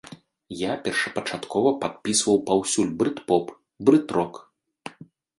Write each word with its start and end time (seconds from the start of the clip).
Я 0.59 0.71
першапачаткова 0.85 1.73
падпісваў 1.83 2.37
паўсюль 2.47 2.89
брыт-поп, 3.01 3.45
брыт-рок. 3.91 4.41